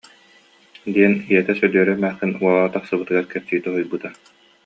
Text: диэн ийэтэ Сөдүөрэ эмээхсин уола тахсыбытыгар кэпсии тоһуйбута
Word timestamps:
диэн 0.93 1.13
ийэтэ 1.31 1.53
Сөдүөрэ 1.59 1.93
эмээхсин 1.95 2.31
уола 2.41 2.67
тахсыбытыгар 2.73 3.25
кэпсии 3.31 3.63
тоһуйбута 3.63 4.09